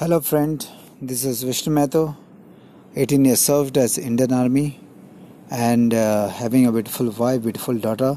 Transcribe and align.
Hello, 0.00 0.20
friend. 0.20 0.64
This 1.02 1.24
is 1.24 1.42
Vishnu 1.42 1.72
Mehta. 1.72 2.16
18 2.94 3.24
years 3.24 3.40
served 3.40 3.76
as 3.76 3.98
Indian 3.98 4.32
Army 4.32 4.78
and 5.50 5.92
uh, 5.92 6.28
having 6.28 6.66
a 6.66 6.70
beautiful 6.70 7.10
wife, 7.10 7.42
beautiful 7.42 7.76
daughter, 7.76 8.16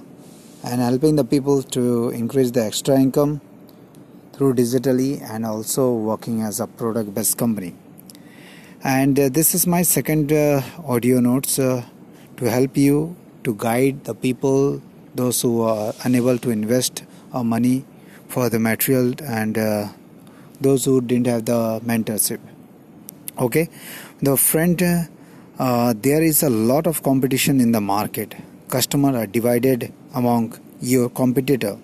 and 0.63 0.79
helping 0.79 1.15
the 1.15 1.23
people 1.23 1.63
to 1.63 2.11
increase 2.11 2.51
the 2.51 2.63
extra 2.63 2.99
income 2.99 3.41
through 4.33 4.53
digitally 4.53 5.27
and 5.27 5.43
also 5.43 5.91
working 5.91 6.43
as 6.43 6.59
a 6.59 6.67
product 6.67 7.15
based 7.15 7.39
company. 7.39 7.73
And 8.83 9.19
uh, 9.19 9.29
this 9.29 9.55
is 9.55 9.65
my 9.65 9.81
second 9.81 10.31
uh, 10.31 10.61
audio 10.85 11.19
notes 11.19 11.57
uh, 11.57 11.83
to 12.37 12.45
help 12.47 12.77
you 12.77 13.15
to 13.43 13.55
guide 13.55 14.03
the 14.03 14.13
people, 14.13 14.83
those 15.15 15.41
who 15.41 15.63
are 15.63 15.95
unable 16.03 16.37
to 16.37 16.51
invest 16.51 17.03
our 17.33 17.43
money 17.43 17.85
for 18.27 18.49
the 18.49 18.59
material 18.59 19.15
and 19.23 19.57
uh, 19.57 19.87
those 20.61 20.85
who 20.85 21.01
didn't 21.01 21.27
have 21.27 21.45
the 21.45 21.81
mentorship. 21.81 22.39
Okay? 23.37 23.69
The 24.21 24.37
friend 24.37 25.09
uh, 25.59 25.93
there 25.95 26.23
is 26.23 26.41
a 26.43 26.49
lot 26.49 26.87
of 26.87 27.03
competition 27.03 27.59
in 27.59 27.71
the 27.71 27.81
market. 27.81 28.35
Customer 28.69 29.15
are 29.15 29.27
divided 29.27 29.93
among 30.13 30.57
your 30.79 31.09
competitor. 31.09 31.77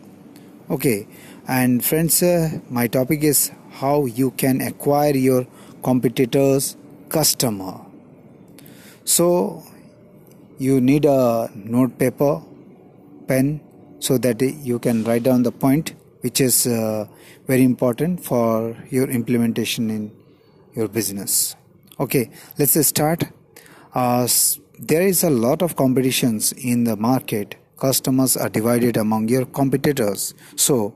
Okay? 0.70 1.08
And 1.48 1.84
friends 1.84 2.24
uh, 2.24 2.60
my 2.70 2.88
topic 2.88 3.24
is 3.24 3.52
how 3.72 4.06
you 4.06 4.32
can 4.32 4.62
acquire 4.62 5.16
your 5.16 5.48
competitors 5.84 6.76
customer. 7.10 7.82
So 9.06 9.64
you 10.58 10.82
need 10.82 11.06
a 11.06 11.50
note 11.54 11.98
paper 11.98 12.42
pen 13.28 13.62
so 14.00 14.18
that 14.18 14.42
you 14.42 14.80
can 14.80 15.04
write 15.04 15.24
down 15.24 15.44
the 15.44 15.52
point 15.52 15.94
which 16.22 16.42
is 16.42 16.68
uh, 16.68 17.06
very 17.48 17.64
important 17.64 18.24
for 18.24 18.76
your 18.90 19.10
implementation 19.10 19.90
in 19.90 20.12
your 20.76 20.88
business. 20.88 21.56
Okay 22.00 22.30
let's 22.60 22.86
start. 22.88 23.24
Uh, 23.94 24.28
there 24.80 25.02
is 25.02 25.24
a 25.24 25.30
lot 25.30 25.62
of 25.62 25.76
competitions 25.76 26.52
in 26.52 26.84
the 26.84 26.96
market. 26.96 27.56
Customers 27.78 28.38
are 28.38 28.50
divided 28.50 28.98
among 28.98 29.28
your 29.28 29.46
competitors. 29.46 30.34
So 30.56 30.96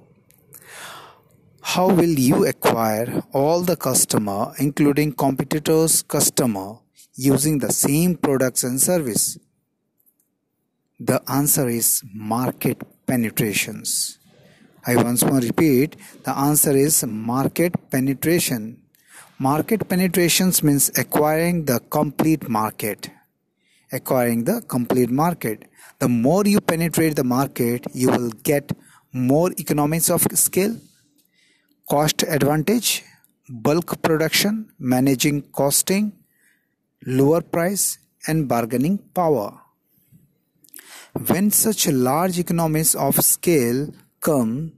how 1.61 1.87
will 1.89 2.19
you 2.19 2.45
acquire 2.45 3.23
all 3.33 3.61
the 3.61 3.75
customer 3.75 4.51
including 4.57 5.13
competitors 5.13 6.01
customer 6.01 6.79
using 7.15 7.59
the 7.59 7.71
same 7.71 8.15
products 8.15 8.63
and 8.63 8.79
service? 8.79 9.37
The 10.99 11.21
answer 11.27 11.67
is 11.67 12.03
market 12.13 12.81
penetrations 13.07 14.19
I 14.85 14.95
once 14.95 15.23
more 15.23 15.39
repeat 15.39 15.95
the 16.23 16.35
answer 16.35 16.71
is 16.71 17.05
market 17.05 17.73
penetration. 17.91 18.81
Market 19.37 19.87
penetrations 19.87 20.63
means 20.63 20.91
acquiring 20.97 21.65
the 21.65 21.79
complete 21.79 22.49
market. 22.49 23.09
Acquiring 23.91 24.43
the 24.45 24.61
complete 24.61 25.09
market. 25.09 25.65
The 25.99 26.09
more 26.09 26.43
you 26.45 26.61
penetrate 26.61 27.15
the 27.15 27.23
market, 27.23 27.85
you 27.93 28.09
will 28.09 28.29
get 28.29 28.71
more 29.13 29.51
economies 29.57 30.09
of 30.09 30.25
scale, 30.33 30.75
cost 31.87 32.23
advantage, 32.23 33.03
bulk 33.49 34.01
production, 34.01 34.71
managing 34.79 35.43
costing, 35.51 36.13
lower 37.05 37.41
price, 37.41 37.99
and 38.27 38.47
bargaining 38.47 38.97
power. 39.13 39.59
When 41.27 41.51
such 41.51 41.87
large 41.87 42.39
economies 42.39 42.95
of 42.95 43.15
scale 43.23 43.89
come, 44.21 44.73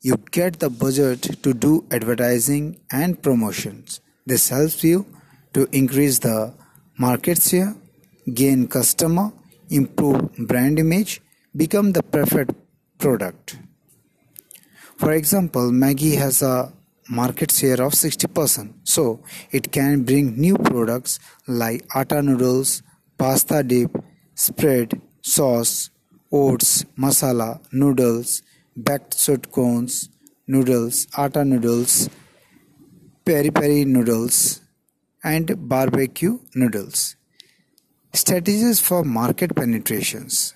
you 0.00 0.16
get 0.30 0.58
the 0.58 0.68
budget 0.68 1.22
to 1.42 1.54
do 1.54 1.86
advertising 1.90 2.80
and 2.90 3.22
promotions. 3.22 4.00
This 4.26 4.48
helps 4.48 4.84
you 4.84 5.06
to 5.54 5.68
increase 5.72 6.18
the 6.18 6.54
market 6.98 7.40
share, 7.40 7.74
gain 8.34 8.66
customer, 8.68 9.32
improve 9.70 10.36
brand 10.36 10.78
image, 10.78 11.20
become 11.56 11.92
the 11.92 12.02
preferred 12.02 12.54
product. 12.98 13.58
For 14.96 15.12
example, 15.12 15.70
Maggi 15.70 16.16
has 16.16 16.42
a 16.42 16.72
market 17.08 17.52
share 17.52 17.80
of 17.82 17.92
60%, 17.92 18.74
so 18.82 19.20
it 19.52 19.70
can 19.72 20.02
bring 20.02 20.38
new 20.38 20.58
products 20.58 21.20
like 21.46 21.86
atta 21.94 22.20
noodles, 22.20 22.82
pasta 23.16 23.62
dip, 23.62 23.96
spread, 24.34 25.00
sauce, 25.22 25.90
oats, 26.32 26.84
masala, 26.98 27.60
noodles, 27.72 28.42
baked 28.82 29.14
sweet 29.14 29.50
corns, 29.50 30.08
noodles, 30.46 31.06
atta 31.16 31.44
noodles, 31.44 32.08
peri 33.24 33.50
peri 33.50 33.84
noodles, 33.84 34.60
and 35.24 35.68
barbecue 35.68 36.38
noodles. 36.54 37.16
Strategies 38.12 38.80
for 38.80 39.04
market 39.04 39.54
penetrations. 39.54 40.54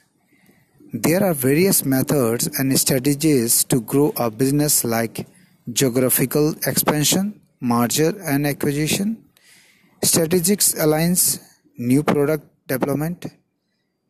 There 0.92 1.24
are 1.24 1.34
various 1.34 1.84
methods 1.84 2.46
and 2.58 2.78
strategies 2.78 3.64
to 3.64 3.80
grow 3.80 4.12
a 4.16 4.30
business 4.30 4.84
like 4.84 5.26
geographical 5.72 6.54
expansion, 6.66 7.40
merger 7.60 8.12
and 8.22 8.46
acquisition, 8.46 9.24
strategic 10.02 10.60
alliance, 10.78 11.40
new 11.78 12.02
product 12.02 12.46
development, 12.66 13.26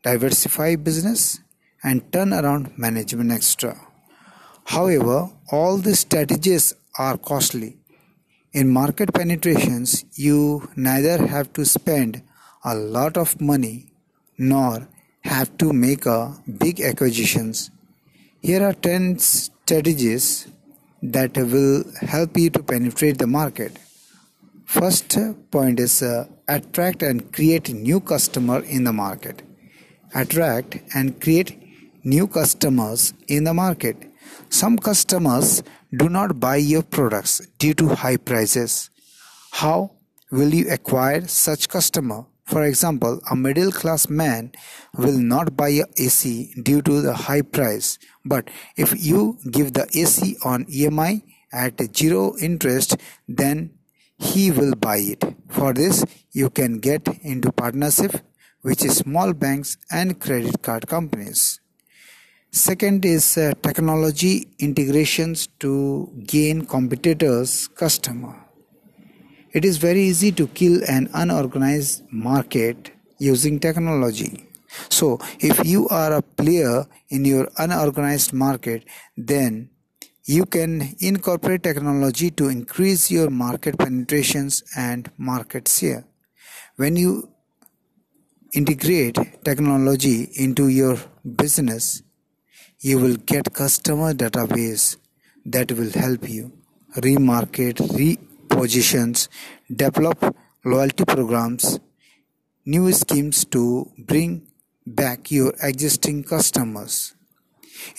diversify 0.02 0.76
business, 0.76 1.40
and 1.84 2.10
turnaround 2.10 2.76
management 2.76 3.30
extra. 3.32 3.91
However, 4.64 5.30
all 5.50 5.76
these 5.78 6.00
strategies 6.00 6.74
are 6.98 7.16
costly. 7.16 7.76
In 8.52 8.70
market 8.70 9.12
penetrations, 9.14 10.04
you 10.14 10.68
neither 10.76 11.26
have 11.26 11.52
to 11.54 11.64
spend 11.64 12.22
a 12.64 12.74
lot 12.74 13.16
of 13.16 13.40
money 13.40 13.92
nor 14.38 14.88
have 15.24 15.56
to 15.58 15.72
make 15.72 16.06
a 16.06 16.36
big 16.58 16.80
acquisitions. 16.80 17.70
Here 18.40 18.62
are 18.62 18.72
10 18.72 19.18
strategies 19.18 20.48
that 21.02 21.36
will 21.36 21.84
help 22.00 22.36
you 22.36 22.50
to 22.50 22.62
penetrate 22.62 23.18
the 23.18 23.26
market. 23.26 23.78
First 24.64 25.16
point 25.50 25.80
is 25.80 26.02
uh, 26.02 26.26
attract 26.48 27.02
and 27.02 27.32
create 27.32 27.68
new 27.72 28.00
customer 28.00 28.60
in 28.60 28.84
the 28.84 28.92
market. 28.92 29.42
Attract 30.14 30.78
and 30.94 31.20
create 31.20 31.58
new 32.04 32.26
customers 32.26 33.14
in 33.28 33.44
the 33.44 33.54
market. 33.54 34.11
Some 34.48 34.78
customers 34.78 35.62
do 35.96 36.08
not 36.08 36.40
buy 36.40 36.56
your 36.56 36.82
products 36.82 37.40
due 37.58 37.74
to 37.74 37.94
high 37.94 38.16
prices. 38.16 38.90
How 39.52 39.92
will 40.30 40.52
you 40.54 40.70
acquire 40.70 41.26
such 41.26 41.68
customer? 41.68 42.26
For 42.44 42.64
example, 42.64 43.20
a 43.30 43.36
middle 43.36 43.72
class 43.72 44.08
man 44.08 44.52
will 44.96 45.18
not 45.18 45.56
buy 45.56 45.70
a 45.70 45.84
AC 45.96 46.54
due 46.62 46.82
to 46.82 47.00
the 47.00 47.14
high 47.14 47.42
price. 47.42 47.98
But 48.24 48.50
if 48.76 48.94
you 49.02 49.38
give 49.50 49.72
the 49.72 49.88
AC 49.94 50.36
on 50.44 50.66
EMI 50.66 51.22
at 51.52 51.96
zero 51.96 52.34
interest, 52.40 52.96
then 53.26 53.70
he 54.18 54.50
will 54.50 54.74
buy 54.74 54.98
it. 54.98 55.24
For 55.48 55.72
this, 55.72 56.04
you 56.32 56.50
can 56.50 56.78
get 56.78 57.08
into 57.22 57.52
partnership 57.52 58.20
with 58.62 58.80
small 58.90 59.32
banks 59.32 59.76
and 59.90 60.20
credit 60.20 60.62
card 60.62 60.86
companies. 60.86 61.61
Second 62.54 63.06
is 63.06 63.38
uh, 63.38 63.54
technology 63.62 64.46
integrations 64.58 65.46
to 65.58 66.12
gain 66.26 66.66
competitors' 66.66 67.66
customer. 67.66 68.44
It 69.52 69.64
is 69.64 69.78
very 69.78 70.02
easy 70.02 70.32
to 70.32 70.46
kill 70.48 70.82
an 70.86 71.08
unorganized 71.14 72.02
market 72.12 72.90
using 73.16 73.58
technology. 73.58 74.44
So, 74.90 75.18
if 75.40 75.64
you 75.64 75.88
are 75.88 76.12
a 76.12 76.20
player 76.20 76.84
in 77.08 77.24
your 77.24 77.48
unorganized 77.56 78.34
market, 78.34 78.84
then 79.16 79.70
you 80.26 80.44
can 80.44 80.94
incorporate 81.00 81.62
technology 81.62 82.30
to 82.32 82.50
increase 82.50 83.10
your 83.10 83.30
market 83.30 83.78
penetrations 83.78 84.62
and 84.76 85.10
market 85.16 85.68
share. 85.68 86.04
When 86.76 86.96
you 86.96 87.30
integrate 88.52 89.16
technology 89.42 90.28
into 90.36 90.68
your 90.68 90.98
business, 91.24 92.02
you 92.84 92.98
will 92.98 93.14
get 93.14 93.52
customer 93.54 94.12
database 94.12 94.96
that 95.46 95.70
will 95.70 95.92
help 95.92 96.28
you 96.28 96.52
remarket, 96.96 97.76
repositions, 98.00 99.28
develop 99.74 100.34
loyalty 100.64 101.04
programs, 101.04 101.78
new 102.66 102.90
schemes 102.90 103.44
to 103.44 103.88
bring 103.96 104.48
back 104.84 105.30
your 105.30 105.54
existing 105.62 106.24
customers. 106.24 107.14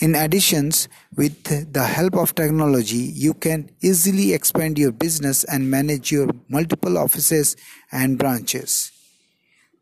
In 0.00 0.14
addition, 0.14 0.70
with 1.16 1.72
the 1.72 1.84
help 1.84 2.14
of 2.16 2.34
technology, 2.34 3.10
you 3.24 3.32
can 3.32 3.70
easily 3.82 4.34
expand 4.34 4.78
your 4.78 4.92
business 4.92 5.44
and 5.44 5.70
manage 5.70 6.12
your 6.12 6.28
multiple 6.48 6.98
offices 6.98 7.56
and 7.90 8.18
branches. 8.18 8.92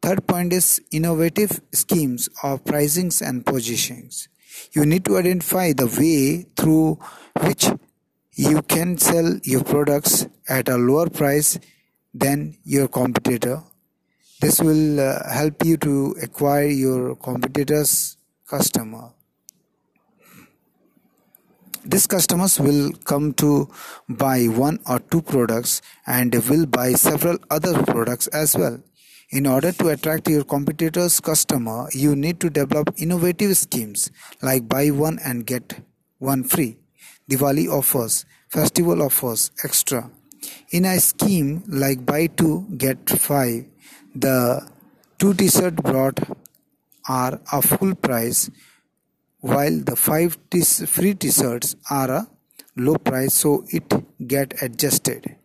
Third 0.00 0.28
point 0.28 0.52
is 0.52 0.80
innovative 0.92 1.60
schemes 1.72 2.28
of 2.44 2.62
pricings 2.62 3.20
and 3.20 3.44
positionings. 3.44 4.28
You 4.72 4.86
need 4.86 5.04
to 5.06 5.18
identify 5.18 5.72
the 5.72 5.86
way 5.86 6.46
through 6.56 6.98
which 7.40 7.68
you 8.34 8.62
can 8.62 8.98
sell 8.98 9.38
your 9.44 9.64
products 9.64 10.26
at 10.48 10.68
a 10.68 10.76
lower 10.76 11.10
price 11.10 11.58
than 12.14 12.56
your 12.64 12.88
competitor. 12.88 13.62
This 14.40 14.60
will 14.60 14.98
uh, 15.00 15.32
help 15.32 15.64
you 15.64 15.76
to 15.78 16.16
acquire 16.22 16.66
your 16.66 17.16
competitors' 17.16 18.16
customer. 18.46 19.12
These 21.84 22.06
customers 22.06 22.60
will 22.60 22.92
come 23.04 23.34
to 23.34 23.68
buy 24.08 24.44
one 24.46 24.78
or 24.86 25.00
two 25.00 25.20
products 25.20 25.82
and 26.06 26.34
will 26.48 26.66
buy 26.66 26.92
several 26.92 27.38
other 27.50 27.82
products 27.82 28.28
as 28.28 28.56
well. 28.56 28.80
In 29.32 29.46
order 29.46 29.72
to 29.72 29.88
attract 29.88 30.28
your 30.28 30.44
competitors' 30.44 31.18
customer, 31.18 31.88
you 31.94 32.14
need 32.14 32.38
to 32.40 32.50
develop 32.50 32.92
innovative 32.98 33.56
schemes 33.56 34.10
like 34.42 34.68
buy 34.68 34.90
one 34.90 35.18
and 35.24 35.46
get 35.46 35.80
one 36.18 36.44
free, 36.44 36.76
Diwali 37.30 37.66
offers, 37.66 38.26
festival 38.50 39.00
offers, 39.00 39.50
extra. 39.64 40.10
In 40.72 40.84
a 40.84 41.00
scheme 41.00 41.62
like 41.66 42.04
buy 42.04 42.26
two 42.26 42.66
get 42.76 43.08
five, 43.08 43.64
the 44.14 44.68
two 45.18 45.32
t-shirt 45.32 45.76
brought 45.76 46.20
are 47.08 47.40
a 47.50 47.62
full 47.62 47.94
price 47.94 48.50
while 49.40 49.80
the 49.80 49.96
five 49.96 50.36
free 50.86 51.14
t-shirts 51.14 51.74
are 51.90 52.10
a 52.10 52.26
low 52.76 52.96
price 52.96 53.32
so 53.32 53.64
it 53.70 53.90
get 54.28 54.60
adjusted. 54.60 55.36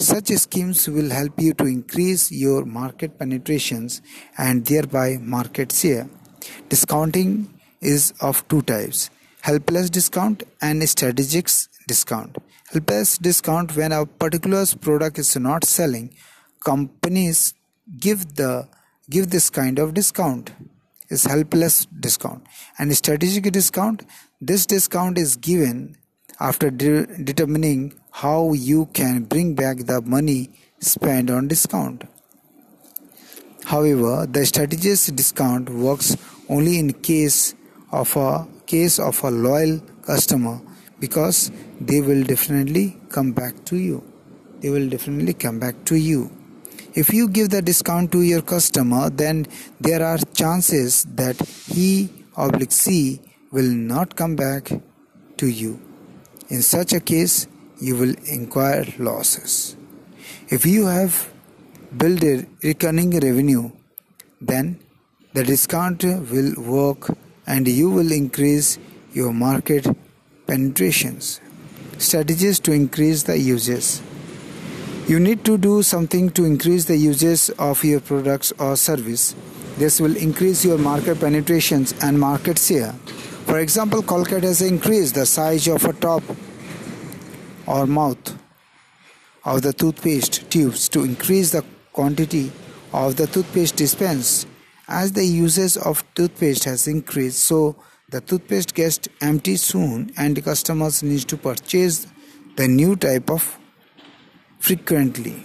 Such 0.00 0.28
schemes 0.28 0.88
will 0.88 1.10
help 1.10 1.40
you 1.40 1.54
to 1.54 1.64
increase 1.64 2.30
your 2.30 2.64
market 2.64 3.18
penetrations 3.18 4.00
and 4.36 4.64
thereby 4.64 5.18
market 5.20 5.72
share. 5.72 6.08
Discounting 6.68 7.52
is 7.80 8.14
of 8.20 8.46
two 8.46 8.62
types 8.62 9.10
helpless 9.40 9.90
discount 9.90 10.44
and 10.60 10.88
strategic 10.88 11.48
discount. 11.88 12.36
Helpless 12.70 13.18
discount 13.18 13.74
when 13.76 13.90
a 13.90 14.06
particular 14.06 14.64
product 14.80 15.18
is 15.18 15.36
not 15.36 15.64
selling, 15.64 16.14
companies 16.64 17.54
give 17.98 18.36
the 18.36 18.68
give 19.10 19.30
this 19.30 19.50
kind 19.50 19.80
of 19.80 19.94
discount 19.94 20.52
is 21.08 21.24
helpless 21.24 21.86
discount 21.86 22.46
and 22.78 22.96
strategic 22.96 23.50
discount 23.52 24.04
this 24.40 24.66
discount 24.66 25.16
is 25.18 25.36
given 25.36 25.96
after 26.38 26.70
de- 26.70 27.06
determining 27.24 27.94
how 28.20 28.52
you 28.52 28.84
can 28.98 29.22
bring 29.22 29.54
back 29.54 29.76
the 29.90 30.00
money 30.02 30.50
spent 30.80 31.30
on 31.30 31.46
discount. 31.46 32.02
However, 33.64 34.26
the 34.26 34.44
strategic 34.44 35.14
discount 35.14 35.70
works 35.70 36.16
only 36.48 36.80
in 36.80 36.92
case 36.94 37.54
of 37.92 38.16
a 38.16 38.48
case 38.66 38.98
of 38.98 39.22
a 39.22 39.30
loyal 39.30 39.78
customer 40.02 40.60
because 40.98 41.52
they 41.80 42.00
will 42.00 42.24
definitely 42.24 42.96
come 43.08 43.30
back 43.30 43.64
to 43.66 43.76
you. 43.76 44.02
They 44.60 44.70
will 44.70 44.88
definitely 44.88 45.34
come 45.34 45.60
back 45.60 45.84
to 45.84 45.94
you. 45.94 46.32
If 46.94 47.12
you 47.12 47.28
give 47.28 47.50
the 47.50 47.62
discount 47.62 48.10
to 48.12 48.22
your 48.22 48.42
customer, 48.42 49.10
then 49.10 49.46
there 49.80 50.04
are 50.04 50.18
chances 50.34 51.04
that 51.14 51.36
he 51.68 52.10
or 52.36 52.50
she 52.68 53.20
will 53.52 53.70
not 53.92 54.16
come 54.16 54.34
back 54.34 54.72
to 55.36 55.46
you. 55.46 55.80
In 56.48 56.62
such 56.62 56.92
a 56.92 57.00
case, 57.00 57.46
you 57.80 57.96
will 57.96 58.14
incur 58.26 58.84
losses. 58.98 59.76
If 60.48 60.66
you 60.66 60.86
have 60.86 61.30
built 61.96 62.22
a 62.22 62.46
recurring 62.62 63.10
revenue, 63.10 63.70
then 64.40 64.80
the 65.34 65.44
discount 65.44 66.04
will 66.04 66.54
work 66.58 67.16
and 67.46 67.66
you 67.68 67.90
will 67.90 68.12
increase 68.12 68.78
your 69.12 69.32
market 69.32 69.86
penetrations. 70.46 71.40
Strategies 71.98 72.60
to 72.60 72.72
increase 72.72 73.24
the 73.24 73.38
uses. 73.38 74.02
You 75.06 75.18
need 75.18 75.44
to 75.46 75.56
do 75.56 75.82
something 75.82 76.30
to 76.30 76.44
increase 76.44 76.84
the 76.84 76.96
uses 76.96 77.50
of 77.50 77.82
your 77.82 78.00
products 78.00 78.52
or 78.58 78.76
service. 78.76 79.34
This 79.78 80.00
will 80.00 80.16
increase 80.16 80.64
your 80.64 80.78
market 80.78 81.20
penetrations 81.20 81.94
and 82.02 82.18
market 82.18 82.58
share. 82.58 82.92
For 83.46 83.58
example, 83.60 84.02
Colgate 84.02 84.42
has 84.42 84.60
increased 84.60 85.14
the 85.14 85.24
size 85.24 85.66
of 85.68 85.84
a 85.84 85.92
top 85.94 86.22
or 87.68 87.86
mouth 87.86 88.36
of 89.44 89.62
the 89.62 89.72
toothpaste 89.72 90.50
tubes 90.50 90.88
to 90.88 91.04
increase 91.04 91.52
the 91.52 91.64
quantity 91.92 92.50
of 92.92 93.16
the 93.16 93.26
toothpaste 93.26 93.76
dispensed. 93.76 94.48
As 94.88 95.12
the 95.12 95.24
usage 95.24 95.76
of 95.84 96.02
toothpaste 96.14 96.64
has 96.64 96.88
increased, 96.88 97.42
so 97.42 97.76
the 98.08 98.22
toothpaste 98.22 98.74
gets 98.74 99.06
empty 99.20 99.56
soon 99.56 100.10
and 100.16 100.42
customers 100.42 101.02
need 101.02 101.28
to 101.28 101.36
purchase 101.36 102.06
the 102.56 102.66
new 102.66 102.96
type 102.96 103.30
of 103.30 103.58
frequently. 104.58 105.44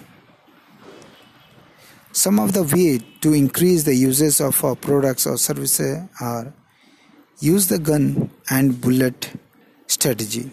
Some 2.13 2.39
of 2.39 2.53
the 2.53 2.63
ways 2.63 3.01
to 3.21 3.33
increase 3.33 3.83
the 3.83 3.95
uses 3.95 4.39
of 4.39 4.63
our 4.63 4.75
products 4.75 5.27
or 5.27 5.37
services 5.37 6.07
are 6.21 6.53
use 7.39 7.67
the 7.67 7.79
gun 7.79 8.29
and 8.49 8.79
bullet 8.79 9.31
strategy, 9.87 10.51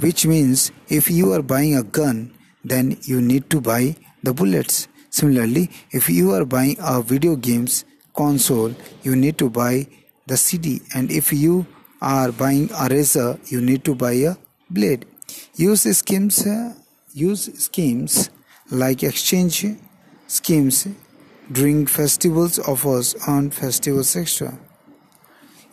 which 0.00 0.26
means 0.26 0.72
if 0.88 1.10
you 1.10 1.32
are 1.32 1.42
buying 1.42 1.76
a 1.76 1.82
gun, 1.82 2.32
then 2.64 2.96
you 3.02 3.20
need 3.20 3.48
to 3.50 3.60
buy 3.60 3.96
the 4.22 4.32
bullets. 4.32 4.88
Similarly, 5.10 5.70
if 5.90 6.08
you 6.08 6.32
are 6.32 6.44
buying 6.44 6.76
a 6.80 7.02
video 7.02 7.36
games 7.36 7.84
console, 8.14 8.74
you 9.02 9.16
need 9.16 9.38
to 9.38 9.50
buy 9.50 9.86
the 10.26 10.36
CD, 10.36 10.80
and 10.94 11.10
if 11.10 11.32
you 11.32 11.66
are 12.00 12.32
buying 12.32 12.70
a 12.78 12.88
razor, 12.88 13.38
you 13.46 13.60
need 13.60 13.84
to 13.84 13.94
buy 13.94 14.12
a 14.12 14.36
blade. 14.70 15.06
Use 15.56 15.82
schemes 15.96 16.46
use 17.12 17.50
schemes 17.62 18.30
like 18.70 19.02
exchange 19.02 19.66
schemes 20.28 20.86
during 21.50 21.86
festivals 21.86 22.58
offers 22.60 23.16
on 23.26 23.50
festivals 23.50 24.14
extra 24.14 24.56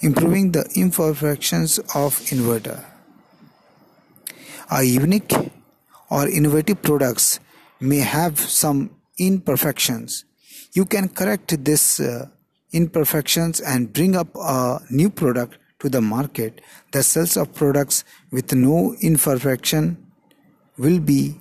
improving 0.02 0.52
the 0.52 0.68
imperfections 0.76 1.78
of 1.94 2.18
inverter 2.32 2.84
a 4.72 4.84
unique 4.84 5.34
or 6.10 6.28
innovative 6.28 6.82
products 6.82 7.40
may 7.80 8.00
have 8.00 8.40
some 8.40 8.90
imperfections 9.18 10.26
you 10.74 10.86
can 10.86 11.10
correct 11.10 11.64
this 11.64 12.00
uh, 12.00 12.28
imperfections 12.72 13.60
and 13.62 13.94
bring 13.94 14.16
up 14.16 14.28
a 14.36 14.80
new 14.90 15.10
product 15.10 15.58
to 15.80 15.90
the 15.90 16.02
market 16.02 16.62
the 16.92 17.04
sales 17.04 17.38
of 17.38 17.54
products 17.54 18.04
with 18.32 18.54
no 18.54 18.96
imperfection 19.02 19.98
will 20.78 21.00
be 21.00 21.36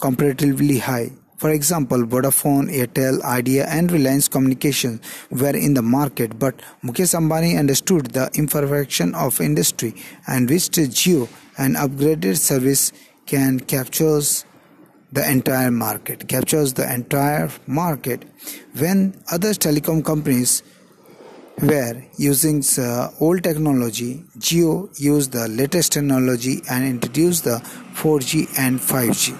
comparatively 0.00 0.78
high. 0.78 1.10
For 1.36 1.50
example, 1.50 2.02
Vodafone, 2.04 2.70
Airtel, 2.70 3.22
Idea, 3.22 3.66
and 3.66 3.90
Reliance 3.90 4.28
Communications 4.28 5.00
were 5.30 5.56
in 5.56 5.72
the 5.72 5.80
market, 5.82 6.38
but 6.38 6.60
Mukesh 6.84 7.14
Ambani 7.18 7.58
understood 7.58 8.06
the 8.06 8.30
imperfection 8.34 9.14
of 9.14 9.40
industry 9.40 9.94
and 10.26 10.50
wished 10.50 10.72
Jio, 10.72 11.28
an 11.60 11.74
upgraded 11.74 12.36
service, 12.38 12.92
can 13.26 13.60
captures 13.60 14.44
the 15.12 15.30
entire 15.30 15.70
market. 15.70 16.26
Captures 16.28 16.74
the 16.74 16.92
entire 16.92 17.50
market 17.66 18.24
when 18.76 19.22
other 19.30 19.52
telecom 19.52 20.04
companies 20.04 20.62
were 21.60 22.02
using 22.16 22.62
uh, 22.78 23.10
old 23.20 23.42
technology, 23.42 24.24
Jio 24.38 24.98
used 24.98 25.32
the 25.32 25.48
latest 25.48 25.92
technology 25.92 26.62
and 26.70 26.84
introduced 26.84 27.44
the 27.44 27.58
4G 27.94 28.48
and 28.58 28.80
5G. 28.80 29.36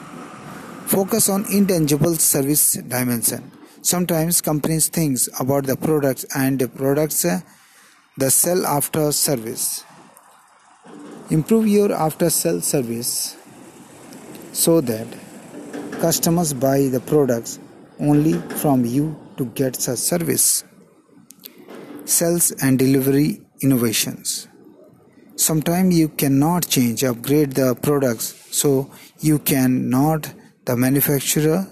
Focus 0.87 1.29
on 1.29 1.47
intangible 1.51 2.17
service 2.17 2.75
dimension. 2.75 3.51
Sometimes 3.83 4.41
companies 4.41 4.89
think 4.89 5.19
about 5.39 5.65
the 5.65 5.77
products 5.77 6.27
and 6.37 6.59
the 6.59 6.69
products 6.69 7.25
uh, 7.25 7.41
the 8.19 8.31
sell 8.31 8.67
after 8.67 9.11
service. 9.13 9.85
Improve 11.31 11.69
your 11.69 11.93
after 11.93 12.29
sell 12.29 12.61
service 12.61 13.37
so 14.53 14.81
that 14.81 15.07
customers 16.01 16.53
buy 16.53 16.89
the 16.89 16.99
products 16.99 17.61
only 18.01 18.33
from 18.63 18.85
you 18.85 19.17
to 19.37 19.45
get 19.61 19.77
such 19.77 19.99
service 19.99 20.65
sales 22.05 22.51
and 22.63 22.81
delivery 22.81 23.41
innovations. 23.63 24.49
Sometimes 25.37 25.97
you 25.97 26.09
cannot 26.09 26.67
change, 26.67 27.05
upgrade 27.05 27.53
the 27.53 27.77
products, 27.77 28.35
so 28.51 28.91
you 29.21 29.39
cannot 29.39 30.35
the 30.65 30.77
manufacturer, 30.77 31.65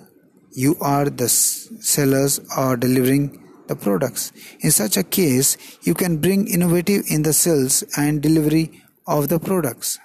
you 0.52 0.76
are 0.80 1.10
the 1.10 1.28
sellers 1.28 2.40
or 2.56 2.76
delivering 2.76 3.44
the 3.66 3.74
products. 3.74 4.32
In 4.60 4.70
such 4.70 4.96
a 4.96 5.02
case, 5.02 5.56
you 5.82 5.94
can 5.94 6.18
bring 6.18 6.46
innovative 6.46 7.02
in 7.08 7.22
the 7.22 7.32
sales 7.32 7.82
and 7.96 8.22
delivery 8.22 8.84
of 9.08 9.28
the 9.28 9.40
products. 9.40 9.98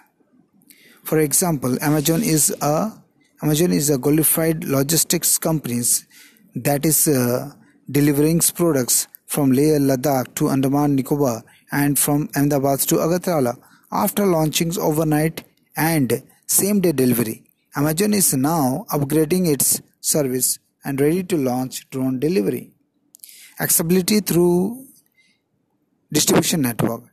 For 1.03 1.19
example, 1.19 1.77
Amazon 1.83 2.23
is 2.23 2.55
a 2.61 2.91
Amazon 3.43 3.73
is 3.73 3.89
a 3.89 3.99
qualified 3.99 4.63
logistics 4.63 5.37
companies 5.37 6.07
that 6.55 6.85
is 6.85 7.07
uh, 7.09 7.51
delivering 7.91 8.39
products 8.55 9.07
from 9.25 9.51
Leh 9.51 9.77
Ladakh 9.79 10.33
to 10.35 10.49
Andaman 10.49 10.95
Nicobar 10.95 11.43
and 11.71 11.99
from 11.99 12.29
Ahmedabad 12.37 12.79
to 12.89 12.95
Agartala 12.95 13.57
after 13.91 14.25
launching 14.25 14.71
overnight 14.79 15.43
and 15.75 16.23
same 16.47 16.79
day 16.79 16.93
delivery. 16.93 17.43
Amazon 17.75 18.13
is 18.13 18.33
now 18.33 18.85
upgrading 18.91 19.51
its 19.51 19.81
service 19.99 20.59
and 20.85 21.01
ready 21.01 21.23
to 21.23 21.35
launch 21.35 21.89
drone 21.89 22.19
delivery. 22.19 22.71
Accessibility 23.59 24.21
through 24.21 24.85
distribution 26.11 26.61
network. 26.61 27.03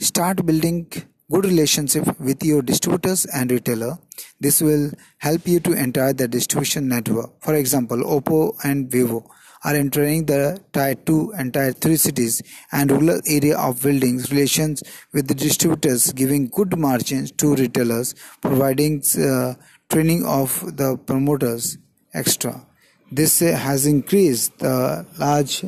Start 0.00 0.44
building 0.44 0.86
good 1.30 1.44
relationship 1.44 2.18
with 2.18 2.42
your 2.42 2.62
distributors 2.62 3.26
and 3.26 3.50
retailer. 3.50 3.98
This 4.40 4.62
will 4.62 4.90
help 5.18 5.46
you 5.46 5.60
to 5.60 5.74
enter 5.74 6.12
the 6.12 6.26
distribution 6.26 6.88
network. 6.88 7.42
For 7.42 7.54
example, 7.54 7.98
Oppo 7.98 8.54
and 8.64 8.90
Vivo 8.90 9.28
are 9.64 9.74
entering 9.74 10.24
the 10.26 10.60
tier 10.72 10.94
2 10.94 11.34
and 11.36 11.52
tier 11.52 11.72
3 11.72 11.96
cities 11.96 12.42
and 12.72 12.90
rural 12.90 13.20
area 13.26 13.58
of 13.58 13.82
buildings 13.82 14.30
relations 14.30 14.82
with 15.12 15.28
the 15.28 15.34
distributors 15.34 16.12
giving 16.12 16.48
good 16.48 16.78
margins 16.78 17.32
to 17.32 17.54
retailers 17.56 18.14
providing 18.40 19.02
uh, 19.18 19.54
training 19.88 20.24
of 20.26 20.76
the 20.76 20.96
promoters 21.06 21.76
extra 22.14 22.64
this 23.10 23.40
has 23.40 23.86
increased 23.86 24.56
the 24.60 25.04
large 25.18 25.64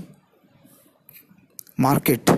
market 1.77 2.31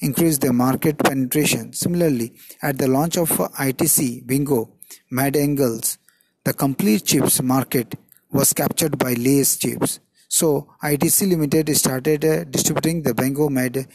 increased 0.00 0.40
the 0.40 0.52
market 0.52 0.98
penetration 0.98 1.72
similarly 1.72 2.32
at 2.62 2.78
the 2.78 2.88
launch 2.88 3.16
of 3.16 3.30
itc 3.68 4.26
bingo 4.26 4.70
mad 5.10 5.36
angles 5.36 5.98
the 6.44 6.52
complete 6.52 7.04
chips 7.04 7.42
market 7.42 7.94
was 8.30 8.52
captured 8.52 8.98
by 8.98 9.12
Lay's 9.14 9.56
chips 9.56 10.00
so 10.28 10.68
ITC 10.82 11.30
Limited 11.30 11.74
started 11.74 12.24
uh, 12.24 12.44
distributing 12.44 13.02
the 13.02 13.14
Bingo 13.14 13.48
Mad 13.48 13.86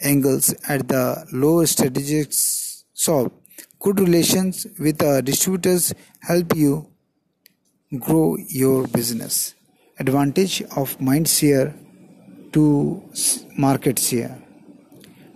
angles 0.00 0.54
at 0.66 0.88
the 0.88 1.26
low 1.30 1.64
strategic 1.66 2.32
shop. 2.94 3.32
Good 3.78 4.00
relations 4.00 4.66
with 4.78 4.98
the 4.98 5.22
distributors 5.22 5.92
help 6.20 6.56
you 6.56 6.90
grow 7.98 8.36
your 8.48 8.86
business. 8.88 9.54
Advantage 9.98 10.62
of 10.74 10.98
mind 11.00 11.28
share 11.28 11.74
to 12.52 13.02
market 13.58 13.98
share. 13.98 14.43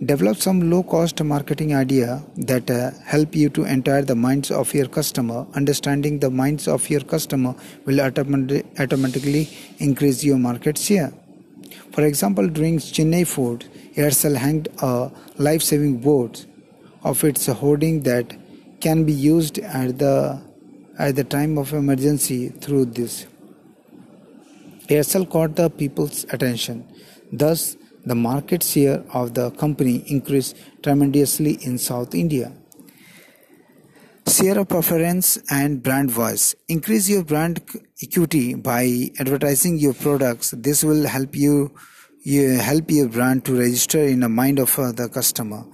Develop 0.01 0.37
some 0.37 0.69
low 0.71 0.81
cost 0.81 1.21
marketing 1.21 1.75
idea 1.75 2.23
that 2.37 2.71
uh, 2.71 2.91
help 3.03 3.35
you 3.35 3.49
to 3.49 3.65
enter 3.65 4.01
the 4.01 4.15
minds 4.15 4.49
of 4.49 4.73
your 4.73 4.87
customer. 4.87 5.45
Understanding 5.55 6.19
the 6.19 6.29
minds 6.29 6.69
of 6.69 6.89
your 6.89 7.01
customer 7.01 7.53
will 7.85 7.99
automatically 7.99 9.49
increase 9.79 10.23
your 10.23 10.37
market 10.37 10.77
share. 10.77 11.11
For 11.91 12.05
example, 12.05 12.47
during 12.47 12.77
Chennai 12.77 13.27
food 13.27 13.65
Aircel 13.95 14.37
hanged 14.37 14.69
a 14.81 15.11
life-saving 15.37 15.97
board 15.97 16.45
of 17.03 17.21
its 17.25 17.47
hoarding 17.47 18.03
that 18.03 18.37
can 18.79 19.03
be 19.03 19.11
used 19.11 19.59
at 19.59 19.97
the 19.99 20.41
at 20.97 21.17
the 21.17 21.25
time 21.25 21.57
of 21.57 21.73
emergency 21.73 22.49
through 22.49 22.85
this. 22.85 23.25
Aircel 24.87 25.29
caught 25.29 25.57
the 25.57 25.69
people's 25.69 26.25
attention. 26.31 26.87
Thus, 27.33 27.75
the 28.05 28.15
market 28.15 28.63
share 28.63 29.03
of 29.13 29.33
the 29.33 29.51
company 29.51 30.03
increased 30.07 30.55
tremendously 30.81 31.53
in 31.61 31.77
South 31.77 32.15
India. 32.15 32.51
Share 34.27 34.59
of 34.59 34.69
preference 34.69 35.39
and 35.49 35.81
brand 35.81 36.11
voice. 36.11 36.55
Increase 36.67 37.09
your 37.09 37.23
brand 37.23 37.61
equity 38.01 38.53
by 38.53 39.09
advertising 39.19 39.79
your 39.79 39.93
products. 39.93 40.51
This 40.51 40.83
will 40.83 41.07
help 41.07 41.35
you, 41.35 41.71
you 42.23 42.57
help 42.57 42.91
your 42.91 43.09
brand 43.09 43.45
to 43.45 43.57
register 43.57 43.99
in 43.99 44.19
the 44.19 44.29
mind 44.29 44.59
of 44.59 44.77
uh, 44.77 44.91
the 44.91 45.09
customer. 45.09 45.65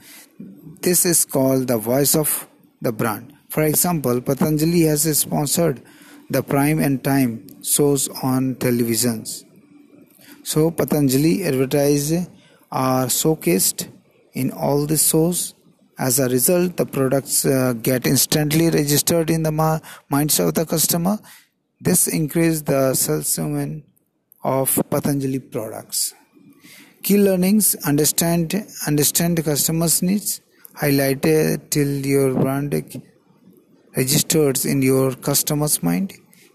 This 0.81 1.05
is 1.05 1.25
called 1.25 1.67
the 1.67 1.77
voice 1.77 2.15
of 2.15 2.47
the 2.81 2.91
brand. 2.91 3.33
For 3.49 3.63
example, 3.63 4.21
Patanjali 4.21 4.81
has 4.81 5.17
sponsored 5.17 5.81
the 6.29 6.41
prime 6.41 6.79
and 6.79 7.03
time 7.03 7.61
shows 7.63 8.07
on 8.23 8.55
televisions. 8.55 9.43
So 10.49 10.69
Patanjali 10.69 11.43
advertised 11.43 12.13
are 12.71 13.07
showcased 13.07 13.87
in 14.33 14.51
all 14.51 14.85
the 14.85 14.95
shows. 14.95 15.55
As 15.97 16.19
a 16.19 16.27
result, 16.29 16.77
the 16.77 16.85
products 16.85 17.45
uh, 17.47 17.73
get 17.73 18.05
instantly 18.05 18.69
registered 18.69 19.31
in 19.31 19.41
the 19.41 19.51
ma- 19.51 19.79
minds 20.07 20.39
of 20.39 20.53
the 20.53 20.63
customer. 20.67 21.17
This 21.81 22.07
increases 22.07 22.61
the 22.61 22.93
salesman 22.93 23.85
of 24.43 24.77
Patanjali 24.91 25.39
products. 25.39 26.13
Key 27.01 27.17
learnings: 27.17 27.73
understand 27.91 28.53
understand 28.85 29.43
customer's 29.43 30.03
needs. 30.03 30.41
Highlight 30.75 31.23
till 31.71 32.05
your 32.13 32.35
brand 32.35 32.75
registers 33.97 34.65
in 34.65 34.83
your 34.83 35.15
customer's 35.15 35.81
mind. 35.81 36.13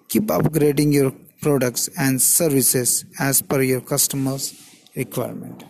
Keep 0.08 0.26
upgrading 0.38 0.92
your 0.92 1.12
products 1.40 1.88
and 1.98 2.20
services 2.20 3.04
as 3.18 3.42
per 3.42 3.62
your 3.62 3.80
customers' 3.80 4.54
requirement. 4.94 5.64